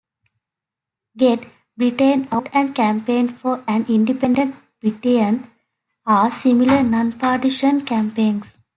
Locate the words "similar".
6.31-6.81